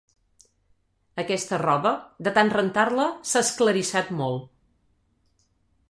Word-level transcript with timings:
Aquesta 1.23 1.59
roba, 1.63 1.91
de 2.29 2.35
tant 2.39 2.51
rentar-la, 2.55 3.07
s'ha 3.33 3.45
esclarissat 3.49 4.11
molt. 4.23 4.53